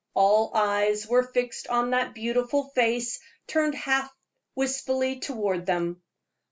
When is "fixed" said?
1.21-1.67